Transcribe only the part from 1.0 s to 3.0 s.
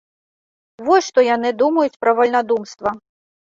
што яны думаюць пра вальнадумства.